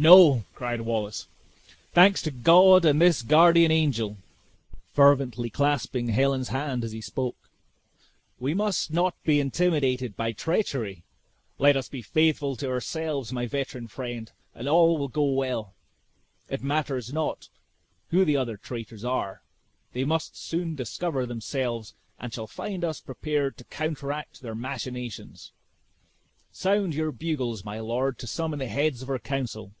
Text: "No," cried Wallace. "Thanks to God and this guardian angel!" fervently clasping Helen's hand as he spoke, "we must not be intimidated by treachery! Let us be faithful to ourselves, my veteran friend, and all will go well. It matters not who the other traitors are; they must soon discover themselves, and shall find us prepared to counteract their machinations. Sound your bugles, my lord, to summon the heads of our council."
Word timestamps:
"No," 0.00 0.44
cried 0.54 0.82
Wallace. 0.82 1.26
"Thanks 1.92 2.22
to 2.22 2.30
God 2.30 2.84
and 2.84 3.02
this 3.02 3.20
guardian 3.22 3.72
angel!" 3.72 4.16
fervently 4.92 5.50
clasping 5.50 6.10
Helen's 6.10 6.50
hand 6.50 6.84
as 6.84 6.92
he 6.92 7.00
spoke, 7.00 7.50
"we 8.38 8.54
must 8.54 8.92
not 8.92 9.20
be 9.24 9.40
intimidated 9.40 10.16
by 10.16 10.30
treachery! 10.30 11.02
Let 11.58 11.76
us 11.76 11.88
be 11.88 12.00
faithful 12.00 12.54
to 12.58 12.68
ourselves, 12.68 13.32
my 13.32 13.46
veteran 13.46 13.88
friend, 13.88 14.30
and 14.54 14.68
all 14.68 14.96
will 14.98 15.08
go 15.08 15.32
well. 15.32 15.74
It 16.48 16.62
matters 16.62 17.12
not 17.12 17.48
who 18.10 18.24
the 18.24 18.36
other 18.36 18.56
traitors 18.56 19.02
are; 19.04 19.42
they 19.94 20.04
must 20.04 20.36
soon 20.36 20.76
discover 20.76 21.26
themselves, 21.26 21.94
and 22.20 22.32
shall 22.32 22.46
find 22.46 22.84
us 22.84 23.00
prepared 23.00 23.56
to 23.58 23.64
counteract 23.64 24.42
their 24.42 24.54
machinations. 24.54 25.50
Sound 26.52 26.94
your 26.94 27.10
bugles, 27.10 27.64
my 27.64 27.80
lord, 27.80 28.16
to 28.20 28.28
summon 28.28 28.60
the 28.60 28.68
heads 28.68 29.02
of 29.02 29.10
our 29.10 29.18
council." 29.18 29.72